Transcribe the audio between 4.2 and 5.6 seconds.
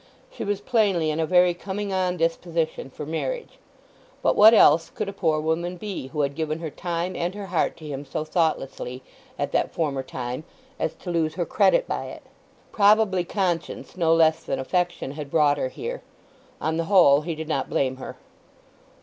But what else could a poor